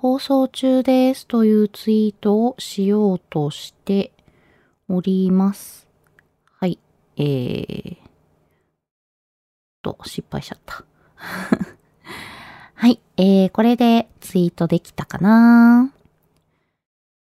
[0.00, 4.12] 放送中ですというツイートをしようとして
[4.88, 5.88] おります。
[6.60, 6.78] はい。
[7.16, 7.96] えー、
[9.82, 10.84] と、失敗しちゃった。
[12.74, 13.00] はい。
[13.16, 15.90] えー、これでツイートできたかな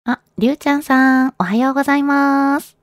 [0.03, 2.77] あ、りゅうちゃんさん、おはようございます。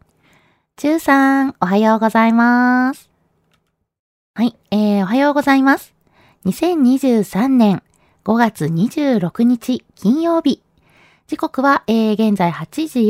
[0.75, 3.09] ちゅうさん、おはようございます。
[4.35, 4.57] はい。
[4.73, 5.95] えー、おはようございます。
[6.47, 7.84] 2023年
[8.25, 10.63] 5月26日金曜日。
[11.27, 13.01] 時刻は、えー、現在8時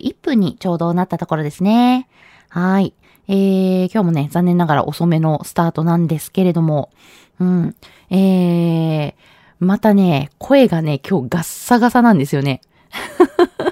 [0.00, 2.08] 41分にちょうどなったところですね。
[2.48, 2.92] はい。
[3.28, 6.90] えー、今日もね、残念ながら遅めのスタートなんですけれども、
[7.38, 7.76] うん。
[8.10, 9.14] えー、
[9.60, 12.60] またね、声がね、今日ガッサガサなんですよね。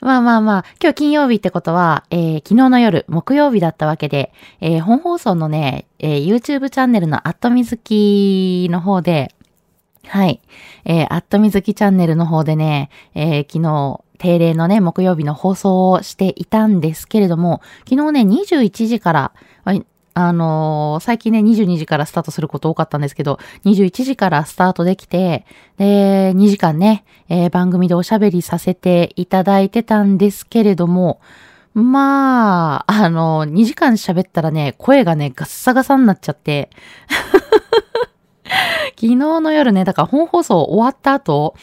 [0.00, 9.34] まあまあまあ、今日金曜日ってことは、えー、昨日の夜、木曜日だったわけで、えー、本放送のね、えー、YouTube チャンネルのアットみずきの方で、
[10.08, 10.40] はい。
[10.84, 19.32] えー、アットみずきチャンネルの方でね、えー、昨日、定例のね、木曜日の放送をしていたんですけれども、昨日ね、21時から、
[20.18, 25.44] あのー、最近ね、22時からスタートすること多かったんですけど、21時からスタートできて、
[25.76, 31.20] で、2時間ね、えー、番組でおしゃべりさせていただいてたんですけれども、
[31.74, 36.70] まあ、あのー、2時間喋ったらね、声がね、ガッサガサになっちゃって、
[38.96, 41.54] 昨日の夜ね、だから本放送終わった後、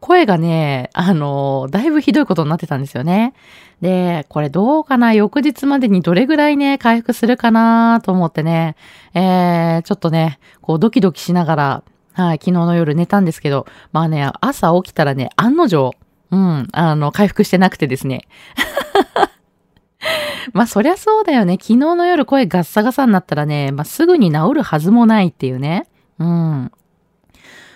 [0.00, 3.34] 声がね、あの、だいぶひどいことになってたんですよね。
[3.80, 8.76] で、これどうかな翌日までにどれぐらいね、回復するかなと思ってね、
[9.14, 15.92] えー、ちょっとね、こうドキドキしながら、はい、昨日の夜寝たんですけど、まあね、朝起きたらね、案の定、
[16.30, 18.22] うん、あの、回復してなくてですね。
[20.52, 21.54] まあそりゃそうだよね。
[21.54, 25.86] 昨日の夜声ガッサガサになったらね、まあすぐに治るはずもないっていうね。
[26.18, 26.72] うん。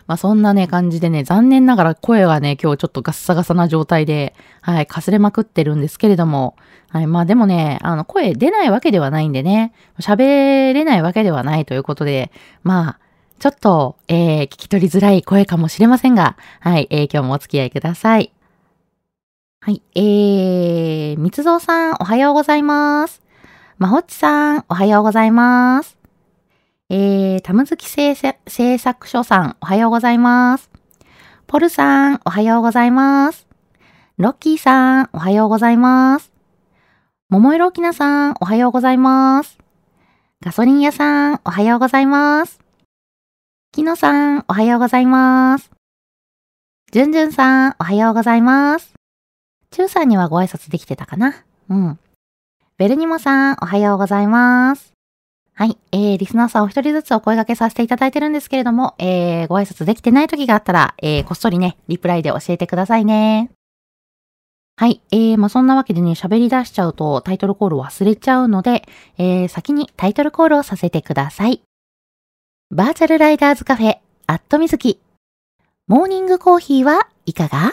[0.09, 6.57] まあそんなね、感じでね、残念ながら声がね、今日ちょっとガッサガサな状態で、はい、かすれまくってるんですけれども、
[6.89, 12.33] はい、まあでもね、あの、声出ないわけではないんでね、喋れないわけではないということで、
[12.63, 12.99] まあ、
[13.39, 18.33] ちょっと、えー、聞き取りづらい声かもしれませんが、はい、えー、今日もお付き合いください。
[19.61, 23.23] はい、えー、みつぞうさん、おはようございます。
[23.77, 25.98] まほっちさん、おはようございます。
[26.91, 30.71] えー、たむずき製製作所さん、おはようございます。
[31.47, 33.47] ポルさん、おはようございます。
[34.17, 36.33] ロッキーさん、おはようございます。
[37.29, 39.59] 桃色きなさん、おはようございます。
[40.41, 42.59] ガソリン屋さん、おはようございます。
[43.71, 45.71] きのさん、おはようございます。
[46.91, 48.95] じゅんじゅんさん、おはようございます。
[49.71, 51.35] ちゅうさんにはご挨拶できてたかな？
[51.69, 51.99] うん。
[52.79, 54.95] ベルニモさん、おはようございます。
[55.59, 55.77] はい。
[55.91, 63.51] えー、リスナーさんお一人ずつお声掛けさせていただいてるんですけれども、えー、ご挨拶できてない時があったら、えー、こっそりね、リプライで教えてくださいね。
[64.77, 65.01] はい。
[65.11, 71.61] えー、まあ、そんなわけでね、喋り出しちゃうとタイトルコール忘れちゃうので、えー、先にタイトルコールをさせてください。
[72.71, 75.01] バーチャルライダーズカフェ、アットみずき。
[75.89, 77.73] モーニングコーヒーはいかが？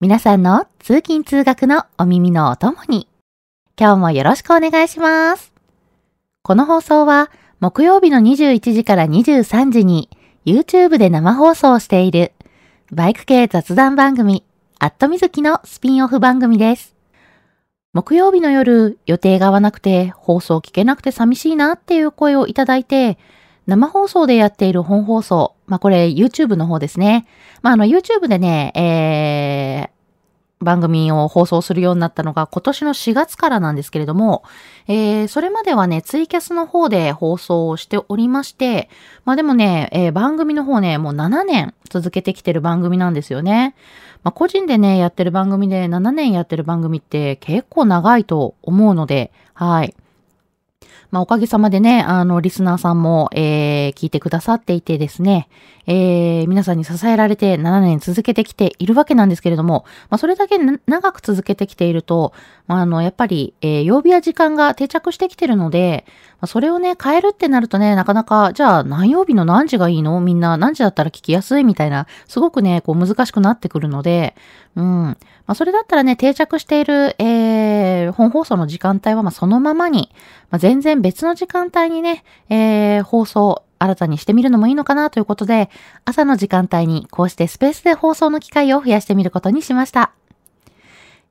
[0.00, 3.08] 皆さんの通勤通学のお耳のお供に、
[3.78, 5.51] 今日もよろしくお願いします。
[6.44, 7.30] この放送は
[7.60, 10.08] 木曜日の21時から23時に
[10.44, 12.32] YouTube で生放送している
[12.90, 14.42] バイク系雑談番組、
[14.80, 16.96] アットみずきのスピンオフ番組です。
[17.92, 23.18] 木曜日の夜、予定が合わなくて、放送聞けなくて寂しいなっていう声をいただいて、
[23.68, 27.28] 生放送でやっている本放送、まあこれ YouTube の方ですね。
[27.62, 30.01] まああの YouTube でね、えー、
[30.62, 34.44] 番組を放送するようになったのが今年の4月からなんですけれども、
[34.88, 38.88] えー、それまではね、ツイキャスの方で放送をしておりまして、
[39.24, 43.74] まあでもね、えー、番組の方ね、もう7年続けてきてる番組なんですよね。
[44.22, 49.94] まあ個人でね、やってる番組で7年やってる番組って結構長いと思うので、はい。
[51.12, 55.46] まあ、おかげさまでね、あの、リスナーさんも、えー、聞いてくださっていてですね、
[55.86, 60.56] えー、皆さんに支えられて7年続けてきているわけなんですけれども、まあ、それだけ
[60.86, 62.32] 長く続けてきていると、
[62.66, 66.06] まあ、あの、やっぱり、えー、曜日や時間が定着してきているので、
[66.42, 70.20] まあ、それをね、変えるってなるとね、なかなか、じゃあ何曜日の何時がいいの？
[70.20, 71.62] みんな何時だったら聞きやすい？
[71.62, 74.34] みたいな、すごくね、こう難しくなってくるので、
[74.74, 74.84] うん。
[74.84, 75.16] ま
[75.46, 80.10] あ、それだったらね、定着している、えー、本放送の時間帯は、まあ、そのままに、
[80.50, 85.70] まあ、全然別の時間帯にね、えー、放送、新たにしてみるのもいいのかなということで、
[86.04, 90.10] 朝の時間帯にこうしてスペースで放送の機会を増やしてみることにしました。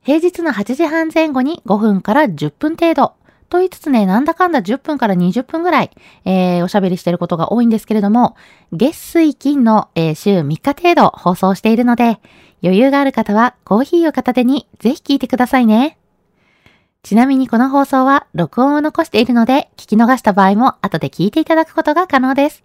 [0.03, 3.13] 平日の8時半前後に5分から10分程度。
[3.51, 5.91] と言いつつね、なんだかんだ10分から20分ぐらい、
[6.23, 8.37] えー、おしゃべりしてることが多いんですけれども、
[8.71, 12.21] 月水金の、えー、週3日程度放送しているので、
[12.63, 15.97] 余裕がある方はコーヒーを片手にぜひ聞いてくださいね。
[17.03, 22.63] ちなみにこの放送は録音を残しているので、聞き逃した場合も後で聞いていただくことが可能です。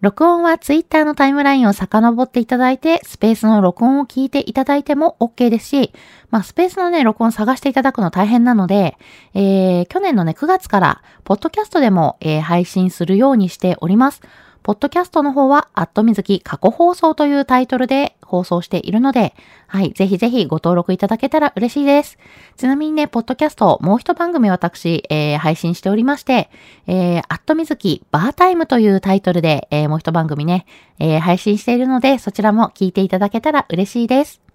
[0.00, 5.92] 録音は Twitter のタイムラインを遡っていただいて、スペースの録音を聞いていただいても OK ですし、
[6.30, 8.96] まあ、スペースのね、録音探していただくの大変なので、
[9.34, 14.22] えー、去年のね、9月から、ポッドキャストでも、えー、配信するようにしております。
[14.62, 19.34] ポッドキャストの方は、アットみずき過去放送というタイトルで放送しているので、
[19.66, 22.18] はい、ぜひぜひご登録いただけたら嬉しいです。
[22.56, 26.50] ちなみにね、ポッドキャスト、もう一番組私、えー、配信しておりまして、
[26.86, 30.66] えー、アットみずきバータイムというタイトルで、えー、もう一番組ね、
[30.98, 34.49] えー、配信しているので、そちらも聞いていただけたら嬉しいです。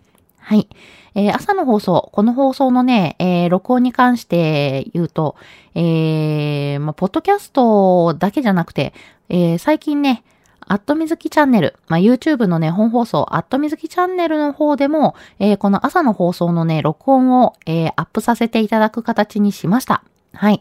[0.45, 0.69] はい。
[1.15, 5.35] えー、朝の放送、この放送のね、えー、録音に関して言うと、
[5.73, 8.93] えー、まあ、ポッドキャストだけじゃなくて、
[9.29, 10.23] えー、最近ね、
[10.59, 20.03] アットみずきチャンネル、まあ、YouTube のね、本放送、アットみずきチャンネルの方でも、えー、この朝の放送のね、録音を、えー、アップさせていただく形にしました。
[20.31, 20.59] はい。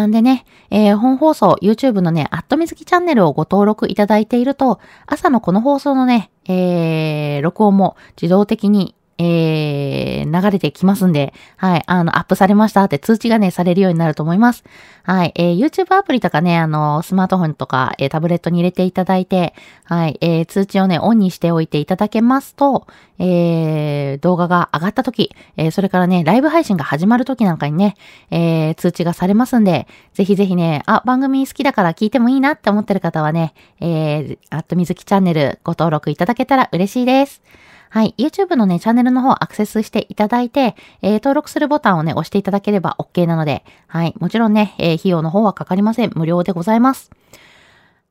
[0.00, 14.64] なんでね、えー、本放送、YouTube のね、アットみずきチャンネルをご登録いただいていると、朝のこの放送のね、えー、録音も自動的にえー、流れてきますんで、はい、あの、アップされましたって通知がね、されるようになると思います。
[15.02, 22.86] はい、えー、YouTube アプリとかね、あの、スマートフォンとか、えー、タブレットに入れていただいて、はい、えー、通知をね、オンにしておいていただけますと、
[23.18, 27.96] えー、動画が上がった時、えー、それからね、ライブ配信が始まる時なんかにね、
[28.30, 37.42] えー、通知がされますんで、ぜひぜひね、あ、番組好きだから聞いてもいいなって思ってる方はね、えー、アットみずきチャンネルご登録いただけたら嬉しいです。
[37.90, 38.14] はい。
[38.18, 44.14] YouTube のね、チャンネルの方アクセスしていただいて、えー、登録するボタンをね、押していただければ OK なので、はい。
[44.20, 46.12] もちろんね、えー、費用の方はかかりません。
[46.14, 47.10] 無料でございます。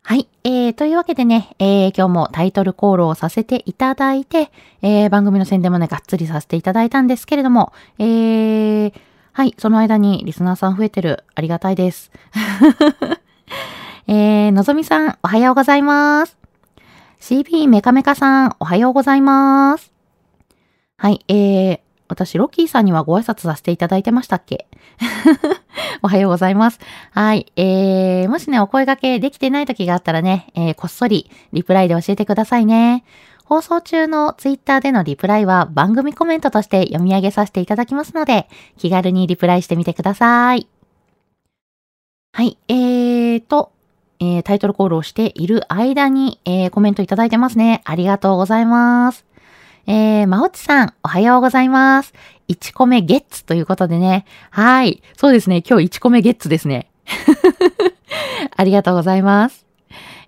[0.04, 0.28] はい。
[0.44, 8.94] えー、というわけでね、えー、今日もタイトルコールをさせていただいて、えー、番組の宣伝もね、がっつりさせていただいたんですけれども、えー、
[9.32, 9.56] はい。
[9.58, 11.24] その間にリスナーさん増えてる。
[11.36, 12.12] ありがたいです。
[14.08, 16.39] えー、のぞみさん、おはようございます。
[17.20, 19.92] CB メカメカさん、おはようございます。
[20.98, 24.68] はい、えー、私、ロッキーさんにはご挨拶させていただいてましたっけ？
[26.02, 26.80] おはようございます。
[27.12, 27.52] はい。
[27.58, 33.04] えー、もしね、お声掛けできてない時があったらね、えー、こっそりリプライで教えてくださいね。
[33.44, 38.48] 放送中のツイッターでのリプライは番組コメントとして読み上げさせていただきますので、
[38.78, 40.68] 気軽にリプライしてみてください。
[42.32, 42.58] はい。
[42.70, 43.74] えーと、
[44.20, 47.82] えー、タイトルコールをしている間に、えー、コメントいただいてますね。
[47.86, 49.26] ありがとうございます。
[49.88, 52.14] えー、まおちさん、おはようございます。
[52.50, 54.26] 1個目ゲッツということでね。
[54.52, 55.02] はい。
[55.18, 55.64] そうですね。
[55.68, 56.92] 今日1個目ゲッツですね。
[58.56, 59.66] ありがとうございます。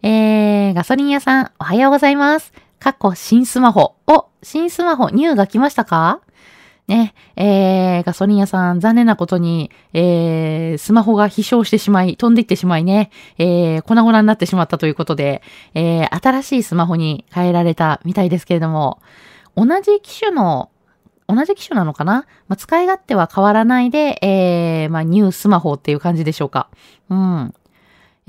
[0.04, 2.54] えー、ガソリン屋さん、おはようございます。
[2.80, 3.96] 過去新スマホ。
[4.08, 6.22] お、新スマホ、ニューが来ましたか？
[6.88, 15.42] ね、えー、ガソリン屋さん、残念なことに、えー、スマホが飛翔してしまい、飛んでいってしまいね、えー、粉々になってしまったということで、
[15.74, 19.02] えー、新しいスマホに変えられたみたいですけれども、
[19.56, 20.70] 同じ機種の、
[21.28, 26.70] 同じ機種なのかな、まあ、使い勝手は変わらないで、えー、まあ、ニュースマホっていう感じでしょうか。
[27.10, 27.54] うん。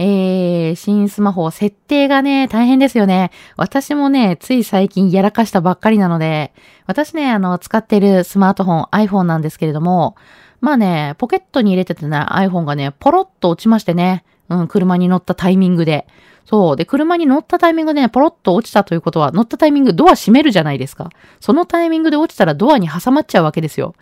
[0.03, 3.31] えー、新スマホ、設定がね、大変ですよね。
[3.57, 6.53] 私もね、つい最近やらかしたばっかりなので、
[6.87, 10.17] 私ね、あの、使ってるスマートフォン、iPhone なんですけれども、
[10.61, 16.09] まあね、ポケットに入れててね、iPhone がね、ポロッと落ちましてね、うん、車に乗ったタイミングで。
[16.47, 16.77] そう。
[16.77, 21.11] で、車に乗ったタイミングでね、ポロッと落ちたということは、乗ったタイミング、ドア閉めるじゃないですか。
[21.41, 23.95] そのタイミングで落ちたらドアに挟まっちゃうわけですよ。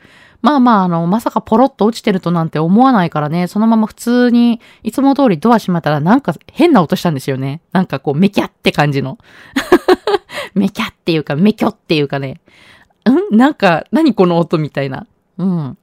[0.43, 7.61] まあまあ、あの、まさかポロッと落ちてるとなんて思わないからね、そのまま普通に、いつも通りドア閉まったらなんか変な音したんですよね。
[7.73, 9.19] なんかこう、メキャって感じの。
[10.55, 12.41] メキャっていうか、メキョっていうかね。
[13.33, 13.37] ん？
[13.37, 15.07] なんか、何この音みたいな。
[15.39, 15.79] うん。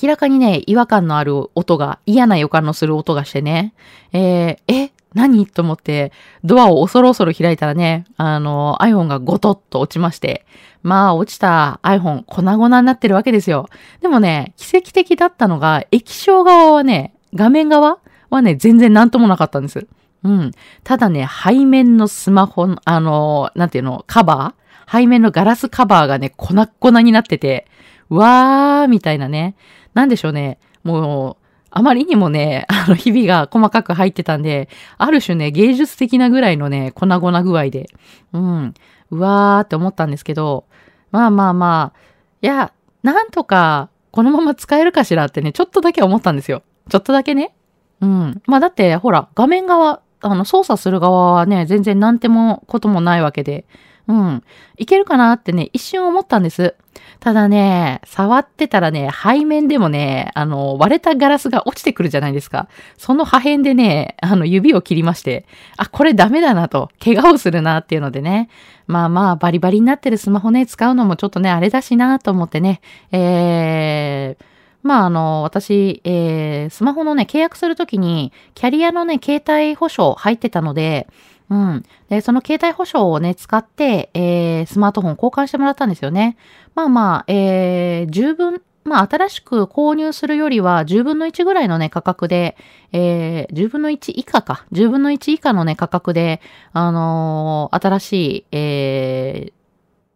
[0.00, 3.72] 明らかにね、違和感のある音が、嫌な予感のする音がしてね。
[4.12, 4.92] えー、え？
[5.14, 5.46] 何？
[5.46, 6.12] と思って、
[6.44, 10.44] ドアを恐る恐る開いたらね、あの、iPhone がゴトッと落ちまして、
[10.82, 13.68] まあ、落ちた iPhone、粉々になってるわけですよ。
[14.00, 17.98] でもね、奇跡的だったのが、液晶側はね、画面側
[18.30, 19.86] はね、全然なんともなかったんです。
[20.24, 20.50] うん。
[20.84, 25.00] ただね、背面のスマホ、あの、なんていうの、カバー？
[25.00, 27.66] 背面のガラスカバーがね、粉っ粉になってて、
[28.08, 29.54] わー、みたいなね。
[29.94, 30.58] なんでしょうね。
[30.82, 31.36] もう、
[31.70, 37.90] あまりにもね、あの、日々が細かく入ってたんで、ある種ね、芸術的なぐらいのね、粉々具合で、
[38.32, 38.74] うん、
[39.10, 40.64] うわーって思ったんですけど、
[41.10, 41.98] まあまあまあ、
[42.42, 42.72] いや、
[43.02, 46.62] なんとか、このまま使えるかしらってね、ちょっとだけ思ったんですよ。
[46.88, 47.54] ちょっとだけね。
[48.00, 48.42] うん。
[48.46, 53.66] まあだって、ほら、画面側、あの、操作する側はね、全然なんてもこともないわけで、
[54.08, 54.42] うん。
[54.78, 56.74] いけるかなってね、一瞬思ったんです。
[57.20, 62.68] ただね、触ってたらね、背面でもね、あの、割れたガラスが落ちてくるじゃないですか。
[62.96, 65.44] その破片でね、あの、指を切りまして、
[65.76, 68.48] あ、これダメだなと、怪我をするなっていうのでね、
[68.86, 72.80] まあまあ、バリバリになってるスマホね、使うのもちょっとね、あれだしなと思ってね、
[73.12, 74.44] えー、
[74.82, 81.08] まあ、あの、私、えー、スマホのね、契約するときに、キャリアのね、携帯保証入ってたので、
[81.50, 81.84] うん。
[82.08, 86.36] で、その携帯保証をね、使って、えー、スマートフォン交換してもらったんですよね。
[86.74, 92.56] まあまあ、えー、十分、まあ、新しく購入するよりは、10分の1ぐらいのね、価格で、
[92.92, 94.66] えー、10分の1以下か。
[94.72, 96.40] 10分の1以下のね、価格で、
[96.72, 99.58] あのー、新しい、えー、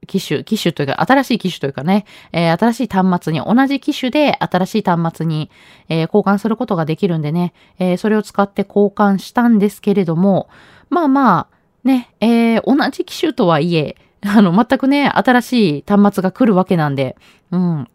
[0.06, 5.50] 機種、機種というか、新しい機種というかね、えー、新しい端末に、同じ機種で新しい端末に、
[5.88, 10.48] えー、交換することができるんでね、えー、それを使って交換したんですけれども、
[10.92, 11.48] まあまあ、
[11.84, 17.16] ね、えー、同じ機種とはいえ、 あの、全くね、新しい端末が来るわけなんで、
[17.50, 17.88] うん。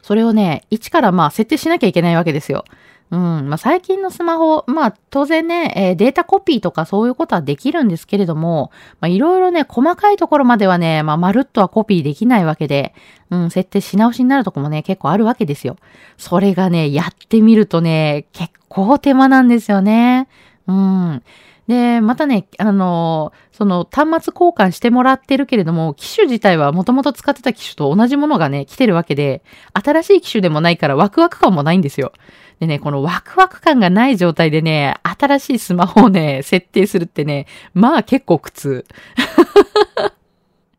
[0.00, 2.64] それをね、一からまあ設定しなきゃいけないわけですよ。
[3.10, 3.48] うん。
[3.48, 12.94] まあ、最近のスマホ、まあ、当然ね、えー、データコピーとかそういうことはできるんですけれども、まあ、いろいろね、細かいところまではね、まあ、まるっとはコピーできないわけで、
[13.30, 15.76] うん、設定し直しになるとこもね、結構あるわけですよ。
[16.16, 20.26] それがね、やってみるとね、結構手間なんですよね。
[20.66, 21.22] うん。
[21.66, 29.42] で、またね、あの、その端末交換してもらってるけれども、機種自体はもともと使ってた機種と同じものがね、来てるわけで、
[29.72, 32.12] 新しい機種でもないからワクワク感もないんですよ。
[32.60, 38.84] でね、このワクワク感がない状態でね、新しいスマホをね、設定するってね、まあ結構苦痛。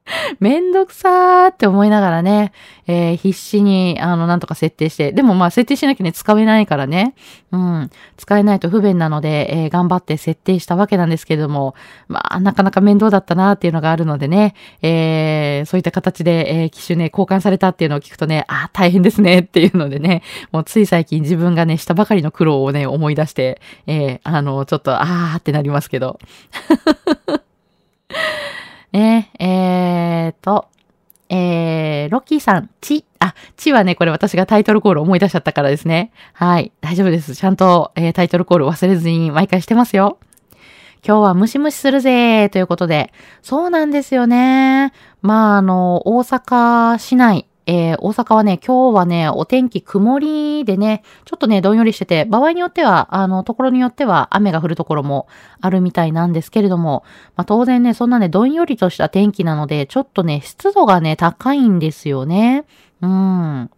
[0.39, 2.51] めんどくさーって思いながらね、
[2.85, 5.11] えー、必死に、あの、なんとか設定して。
[5.11, 7.15] でもまあ、設定しなきゃね、使えないからね。
[7.51, 7.89] うん。
[8.15, 11.73] 使えないと不便なので、えー、頑張って設定したわけなんですけれども、
[12.07, 20.21] まあ、なかなか面倒だったなーっていうのがあるのでね、えー、そういった形で、えー、機種ね、交換されたっていうのを聞くとね、あ、大変ですねっていうのでね、
[20.51, 26.19] もうつい最近自分がね、したばかりの苦労をね、思い出して、えー、あの、ちょっと、あーってなりますけど。
[28.95, 30.69] ね、えーと、
[31.27, 36.13] えー、ロッキーさん、ち、あ、ちはね、これ私がタイトルコール思い出しちゃったからですね。
[36.31, 37.35] はい、大丈夫です。
[37.35, 40.17] ちゃんと、えー、タイトルコール忘れずに毎回してますよ。
[41.05, 43.11] 今日はムシムシするぜということで、
[43.41, 44.93] そうなんですよね。
[45.21, 55.27] まあ、あの、大阪市内、えー、大阪はね、今日はね、お天気曇りでね、ちょっとね、どんよりしてて、場合によっては、あの、ところによっては雨が降るところも
[55.61, 57.03] あるみたいなんですけれども、
[57.35, 62.65] まあ、当然ね、そんなね、どんよりとした天気なので、ちょっとね、湿度がね、高いんですよね。
[63.01, 63.69] うん。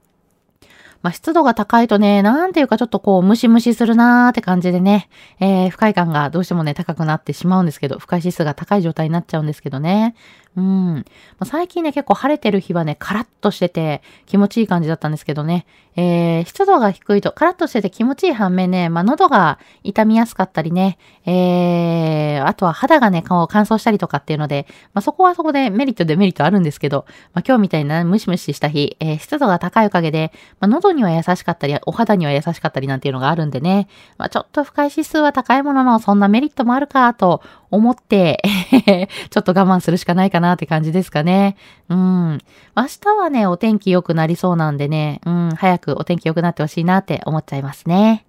[1.01, 10.15] まあ、湿度が高いとね、なんていうかちょっとこう、ムシムシするなーって感じでね、えー、不快感がどうしてもね、高くなってしまうんですけど、不快指数が高い状態になっちゃうんですけどね。
[10.58, 11.06] うん。
[11.38, 15.68] ま、最近ね、結構晴れてる日はね、カラッとしてて気持ちいい感じだったんですけどね。
[15.96, 33.88] えー、湿度が低いとカラッとしてて気持ちいい反面ね、まあ、喉が痛みやすかったりね、えー、あとは肌がね、顔を乾燥したりとかっていうので、まあ、そこはそこでメリットデメリットあるんですけど、まあ、今日みたいなムシムシした日、えー、湿度が高いおかげで、まあ、喉には優しかったり、お肌には優しかったりなんていうのがあるんでね、
[34.18, 38.42] まあ、ちょっと不快指数は高いものの、そんなメリットもあるかと思って、
[39.30, 41.58] ちょっと我慢するしかないかなって感じですかね。
[41.90, 42.40] うん。
[42.76, 48.26] 明日はね、お天気良くなりそうなんでね、うん、早くお天気良くなってほしいなって思っちゃいますね。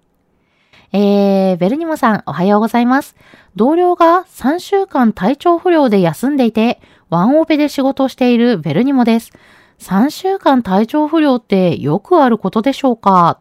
[0.91, 3.15] えー、ベルニモさん、おはようございます。
[3.55, 9.31] 同僚が3週間体調不良で休んでいて、ワンオペで仕事をしているベルニモです。
[9.79, 13.39] 3週間体調不良ってよくあることでしょうか？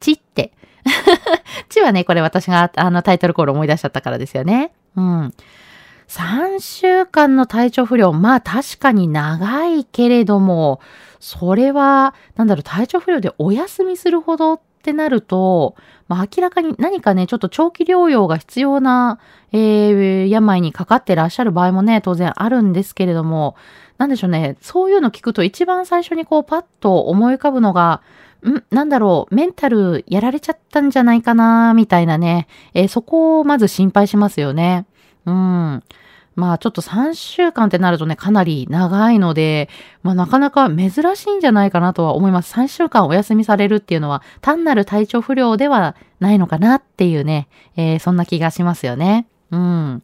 [0.00, 0.52] ちって。
[1.68, 4.72] ちはね、これ私があのタイトルコール思い出しちゃったからですよね。
[4.96, 5.32] うん。
[6.08, 10.80] 3週間の体調不良、まあ確かに長いけれども、
[11.18, 15.74] それは、なんだろう、体調不良でお休みするほどってなると、
[16.08, 19.18] まあ明らかに何かね、ちょっと長期療養が必要な、
[19.52, 23.56] えー、病にかかってらっしゃる場合もね、当然あるんですけれども、
[23.98, 28.02] なんでしょうね、そういうの聞くと一番最初にこうパッと思い浮かぶのが、
[28.42, 34.86] んなんだろう、メンタルやられちゃったんじゃないかな、みたいなね、えー、そこをまず心配しますよね。
[35.24, 35.82] うん。
[36.36, 39.70] まあちょっと3週間ってなるとね、かなり長いので、
[40.02, 42.54] まあなかなか珍しいんじゃないかなとは思います。
[42.54, 49.26] 3週間お休みされるっていうのは単なる体調不良ではないのかなっていうね、えー、そんな気がしますよね。
[49.50, 50.02] うん。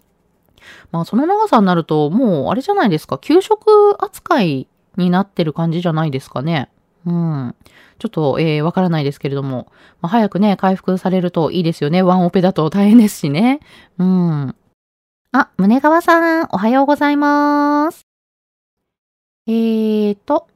[0.91, 6.71] まあその長さになるともうあれじゃないですか、給食扱いになってる感じじゃないですかね。
[7.07, 7.55] うん。
[7.99, 12.03] ちょっと、えー、わからないですけれども、まあ、早くね、回復されるといいですよね。
[12.03, 13.61] ワンオペだと大変ですしね。
[13.99, 14.55] うん。
[15.33, 18.07] あ、胸川さん、おはようございます。
[19.47, 20.47] えーと、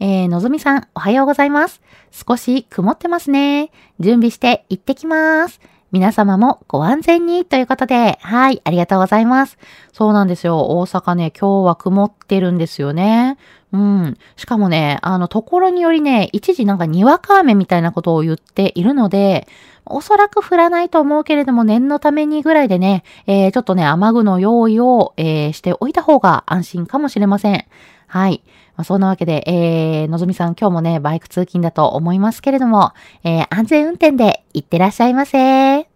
[0.00, 1.80] えー、のぞみさん、おはようございます。
[2.10, 3.70] 少し曇ってますね。
[4.00, 5.60] 準備して行ってきます。
[5.94, 9.58] 皆様もご安全にということで、はい、ありがとうございます。
[9.92, 10.76] そうなんですよ。
[10.76, 13.38] 大阪ね、今日は曇ってるんですよね。
[13.72, 14.18] うん。
[14.34, 19.46] しかもね、あの、ところによりね、一時なんかにわか雨みたいなことを言っているので、
[19.86, 27.66] おそらく降らないと思うけれども、念のためにぐらいでね、えー、ちょっとね、雨具の用意を、えー、しておいた方が安心かもしれません。
[28.08, 28.42] はい。
[28.76, 32.92] まあ、そんなわけで、えー、のぞみさん今日もね、バイク通勤だと思いますけれども、
[33.22, 35.93] えー、安全運転で行ってらっしゃいませ。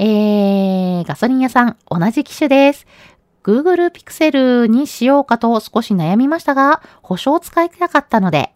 [0.00, 2.86] えー、ガソリン屋さん、同じ機種です。
[3.42, 8.52] Google Pixel にしようかと少し悩みましたが、保証を使いたかったので、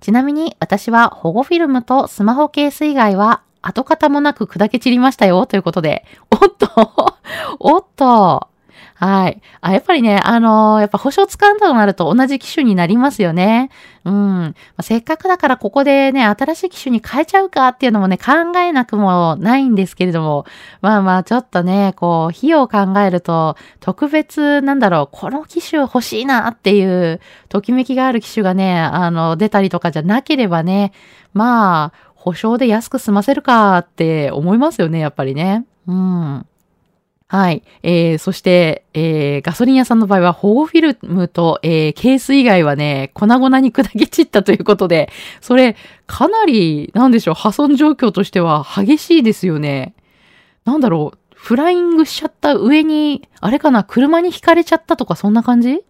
[0.00, 6.68] ちなみに私は保護フィルムとスマホケース以外は跡形もなく砕け散りましたよということで、おっと
[7.58, 8.55] おっと。
[8.98, 9.42] はい。
[9.60, 13.68] あ、やっぱりね、あのー、やっぱ保証使うとなると同じ機種になりますよね。
[14.06, 14.14] うん。
[14.14, 20.46] まあ、せっかくだからここでね、新しい機種に変えちゃうかっていうのもね、考えなくもないんですけれども、
[20.80, 30.92] まあまあちょっとね、こう、費用を考えると、特別なんだろう、この機種欲しいなっていう、ときめきがある機種がね、あの、出たりとかじゃなければね、
[31.34, 35.66] まあ、保証で安く済ませるかって思いますよね、やっぱりね。
[35.86, 36.46] うん。
[37.28, 37.64] はい。
[37.82, 45.10] えー、そして、えー、ガソリン屋さんの場合は、保護フィルムと、えー、ケース以外はね、粉々に砕け散ったということで、
[45.40, 45.74] それ、
[46.06, 49.94] かなり、なんでしょう、破損状況としては激しいですよね。
[50.64, 55.82] なんだろう、フライングしちゃった上に、あれかな、車に引かれちゃったとか、そんな感じ？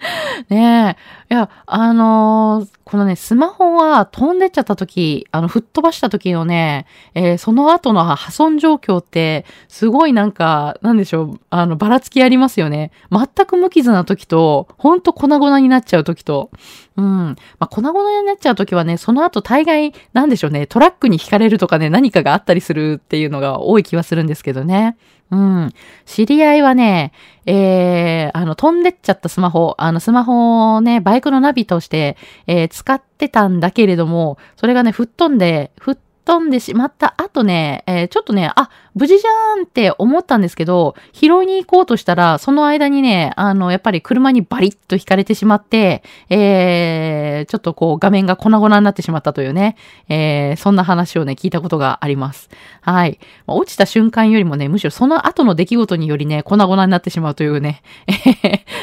[0.48, 0.96] ね
[1.30, 1.34] え。
[1.34, 12.92] いや、あのー、このね、スマホは飛んでっちゃった時、あの、吹っ飛ばした時のね、えー、その後の破損状況って、すごいなんか、なんでしょう、あの、ばらつきありますよね。
[13.10, 16.50] 全く無傷な時と、ほんと粉々になっちゃう時と。
[16.96, 17.04] うん。
[17.04, 24.96] まあ、粉々になっちゃう時はね、その後大概、なんでしょうね、トラックに引かれるとかね、何かがあったりするっていうのが多い気はするんですけどね。
[25.30, 25.70] うん。
[26.06, 27.12] 知り合いはね、
[27.44, 49.76] えー、あの、飛んでっちゃったスマホ、あの、スマホをね、バイクのナビとして、えー、使ってたんだけれども、それがね、吹っ飛んで、吹っ飛んでしまった後ね、えー、ちょっとね、あ、無事じゃんって思ったんですけど、拾いに行こうとしたら、その間にね、あの、やっぱり車にバリッと引かれてしまって、えー、ちょっとこう画面が粉々になってしまったというね、
[50.08, 52.50] えー、そんな話をね、聞いたことがあります。
[52.80, 53.20] はい。
[53.46, 57.82] 落ちた瞬間よりもね、むしろその後の出来事によりね、粉々になってしまうというね、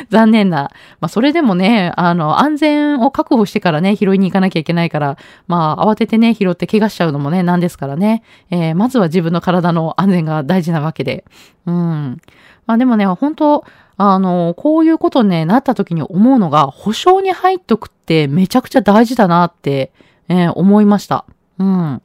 [0.10, 0.72] 残念な。
[1.02, 11.26] まあ、それでもね、あの、安全を確保してからね、拾いに行かなきゃいけないから、まあ、慌ててね、拾って怪我しちゃうのもね、なんですからね、えー、まずは自分の体の安安全が大事なわけで。
[11.66, 12.22] うん。
[12.66, 13.66] まあでもね、本当
[13.98, 19.92] あの、こういうことに、ね、なった時に思うのが、保証に入っとくってめちゃくちゃ大事だなって、
[20.28, 21.26] えー、思いました。
[21.60, 22.02] うん。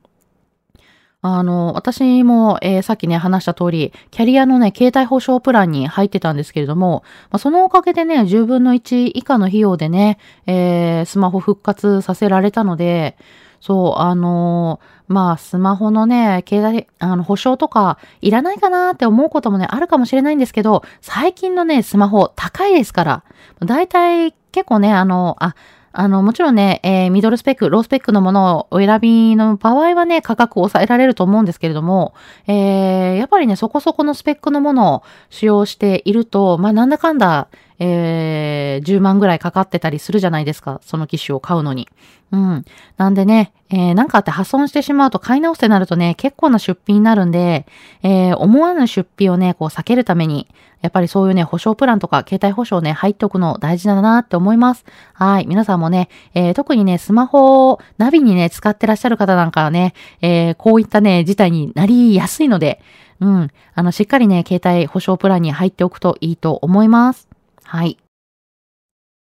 [1.23, 13.19] あの、私も、えー、さっきね、話した通り、キャリアのね、携帯保証プランに入ってたんですけれども、まあ、そのおかげでね、10分の1以下の費用でね、えー、スマホ復活させられたので、
[13.61, 23.25] そう、あのー、まあ、スマホのね、携帯、あの、保証とか、いらないかなって思うこともね、あるかもしれないんですけど、最近のね、スマホ、高いですから。
[23.61, 25.55] だいたい、結構ね、あの、あ、
[25.93, 32.15] あの、もちろんね、えー、ミドルスペック、ロースペックのものをお選びの場合はね、価格を抑えられると思うんですけれども、
[32.47, 37.49] えー、やっぱりね、そこそこのスペックのものを使用していると、まあ、なんだかんだ、
[37.81, 40.81] えー、10万ぐらいかかってたりするじゃないですか。
[40.85, 41.89] その機種を買うのに。
[42.33, 42.65] うん。
[42.97, 47.67] なんでね、えー、なんかあって破損してしまうと買い直すってなるとね、結構な出費になるんで、
[48.03, 50.49] えー、思わぬ出費をね、こう避けるために、
[50.81, 54.85] やっぱりそういうね、保証プランとか携帯保証ね、入っておくの大事だなって思います。
[55.13, 55.47] はい。
[55.47, 62.81] 皆さんもね、えー、特にね、スマホをナビにね、使ってらっしゃる方なんかはね、えー、こういったね、事態になりやすいので、
[63.21, 63.51] うん。
[63.75, 67.29] あの、しっかりね、携帯保証プランに入っておくといいと思います。
[67.65, 67.99] はい。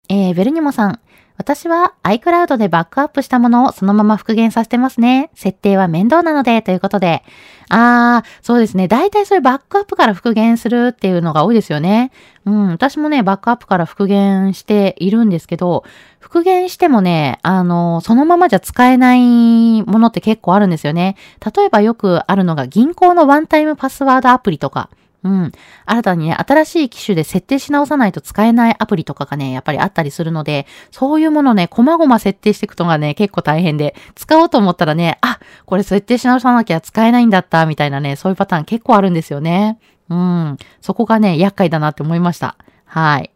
[0.09, 0.99] えー、ベルニモさん。
[1.39, 5.31] 私は iCloud でバックアップしたものをそのまま復元させてますね。
[5.35, 7.23] 設定は面倒なので、ということで。
[7.69, 8.89] あー、そうですね。
[8.89, 12.11] 大体そういうバックアップから復元するっていうのが多いですよね。
[12.43, 15.85] うん、私もね、バックアップから復元しているんですけど、
[16.19, 21.15] 復元してもね、あの、そのままじゃ使えないものって結構あるんですよね。
[21.55, 24.89] 例えばよくあるのが銀行のワンタイムパスワードアプリとか。
[25.23, 25.51] うん。
[25.85, 39.79] 新たにね、新しい機種で設定し直さないと使えないアプリとかがね、やっぱりあったりするので、そういうものね、細々設定していくのがね、結構大変で、使おうと思ったらね、あ、これ設定し直さなきゃ使えないんだった、みたいなね、そういうパターン結構あるんですよね。
[40.09, 40.57] うん。
[40.81, 42.55] そこがね、厄介だなって思いました。
[42.85, 43.31] はい。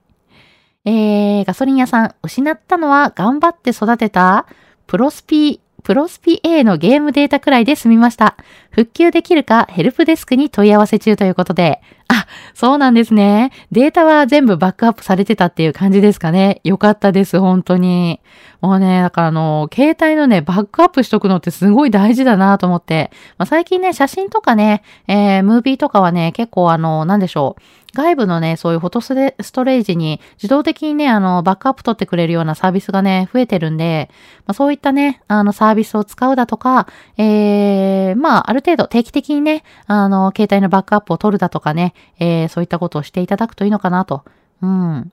[0.86, 4.46] えー、ガソリン屋さん、失ったのは頑張って育てた
[4.88, 8.38] プロスピー、プロスピ A のゲームデータくらいで済みました。
[8.72, 11.82] 復旧できるかヘルプデスクに問い合わせ中ということで。
[12.08, 13.52] あ、そうなんですね。
[13.72, 16.62] データは全部バックアップされてたっていう感じですかね。
[16.63, 18.22] よかったです、本当に。
[18.62, 23.12] もうね、だからあの、携帯のね、バックアップしとくのってすごい大事だなと思って。
[23.38, 27.62] まあ、最近ね、写真とかね、えー、ムービーとかはね、結構あの、なんでしょう。
[27.93, 29.10] 外部のね、そういうフォトス
[29.51, 34.10] トレージに自動的にね、あの、バックアップ取ってくれるようなサービスがね、増えてるんで、
[34.47, 44.23] まあ、そういったね、あの、サービスを使うだとか、えー、まあ、ある程度定期的にね、あの、携帯のバックアップを取るだとかね、えー、そういったことをしていただくといいのかなと。
[44.62, 45.12] うん。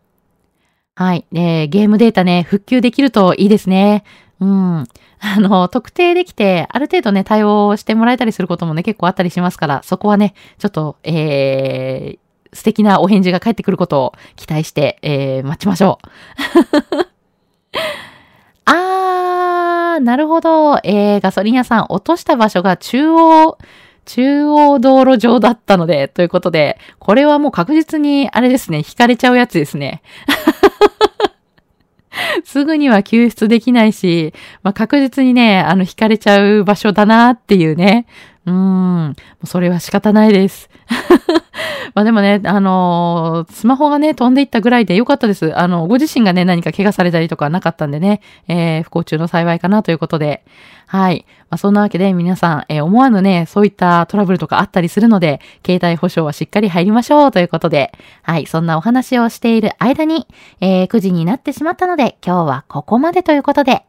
[0.94, 1.26] はい。
[1.32, 4.04] えー、ゲームデータね、復旧できるといいですね。
[4.40, 4.86] うん。
[5.22, 16.08] あの、特定できて、ある程度ね、対応してもらえたりすることもね、結構あったりしますから、そこはね、ちょっと、えー、素敵なお返事が返ってくることを期待して、えー、待ちましょう。
[18.66, 20.78] あー、なるほど。
[20.84, 23.58] えー、ガソリン屋さん、落とした場所が中央、
[24.04, 30.02] 中央道路上だったので、ということで、これはもう確実に、あれですね、引かれちゃうやつですね。
[32.44, 38.06] すぐには救出できないし、まあ、確実にね、あの、引かれちゃう場所だなっていうね。
[38.46, 40.70] うーん、それは仕方ないです。
[41.94, 45.56] まあでもね、あのー、スマホがね、飛んでいったぐらいでよかったです。
[45.58, 50.44] あの、ご自身がね、何か怪我されたりとかなかったんでね、えー、不幸中の幸いかなということで。
[50.86, 51.24] はい。
[51.50, 58.46] まあそんなわけで皆さん、えー、思わぬね、そういったトラブルとかあったりするので、携帯保証はしっかり入りましょうということで、はい。
[58.46, 60.26] そんなお話をしている間に、
[60.60, 63.84] えー、9時になってしまったので、今日はここまでということで、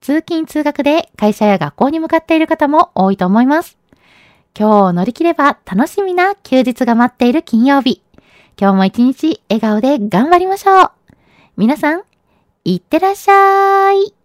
[0.00, 3.78] 通勤通学で会社や学校に向かっている方も多いと思います。
[4.58, 8.02] 今日を乗り切れば楽しみな休日が待っている金曜日。
[8.60, 10.90] 今日も一日笑顔で頑張りましょう。
[11.56, 12.02] 皆さん、
[12.64, 14.17] いってらっしゃい。